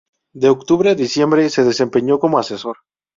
[0.33, 2.77] De octubre a diciembre se desempeñó como asesor.